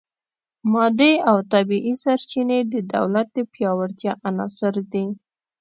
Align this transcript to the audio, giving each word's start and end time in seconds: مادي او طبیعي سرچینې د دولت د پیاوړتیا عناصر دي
مادي 0.73 1.13
او 1.29 1.37
طبیعي 1.53 1.93
سرچینې 2.03 2.59
د 2.73 2.75
دولت 2.93 3.27
د 3.33 3.37
پیاوړتیا 3.53 4.13
عناصر 4.27 4.73
دي 4.93 5.05